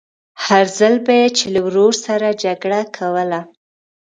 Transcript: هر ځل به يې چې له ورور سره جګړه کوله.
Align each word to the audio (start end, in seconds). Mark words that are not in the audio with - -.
هر 0.45 0.65
ځل 0.77 0.93
به 1.05 1.13
يې 1.19 1.27
چې 1.37 1.45
له 1.53 1.59
ورور 1.67 1.93
سره 2.05 2.27
جګړه 2.43 2.81
کوله. 2.97 3.41